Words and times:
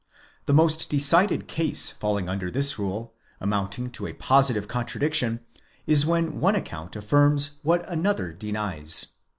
The 0.47 0.53
most 0.53 0.89
decided 0.89 1.47
case 1.47 1.91
falling 1.91 2.27
under 2.27 2.49
this 2.49 2.79
rule, 2.79 3.13
amounting 3.39 3.91
to 3.91 4.07
a 4.07 4.13
positive 4.13 4.67
con 4.67 4.87
tradiction, 4.87 5.41
is 5.85 6.07
when 6.07 6.39
one 6.39 6.55
account 6.55 6.95
affirms 6.95 7.59
what 7.61 7.87
another 7.87 8.33
denies. 8.33 9.05